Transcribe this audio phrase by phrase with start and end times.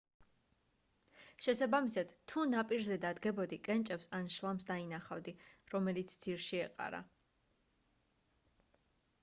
[1.47, 5.33] შესაბამისად თუ ნაპირზე დადგებოდი კენჭებს ან შლამს დანახავდი
[5.75, 7.03] რომელიც ძირში ეყარა